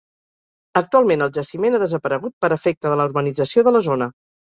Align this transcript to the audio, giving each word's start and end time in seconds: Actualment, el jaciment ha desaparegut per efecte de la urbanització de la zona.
Actualment, 0.79 1.23
el 1.25 1.29
jaciment 1.35 1.77
ha 1.77 1.81
desaparegut 1.83 2.33
per 2.45 2.49
efecte 2.57 2.95
de 2.95 2.97
la 3.03 3.07
urbanització 3.11 3.65
de 3.69 3.75
la 3.77 3.83
zona. 3.91 4.09